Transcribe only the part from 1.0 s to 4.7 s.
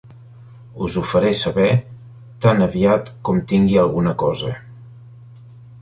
faré saber tan aviat com tingui alguna cosa.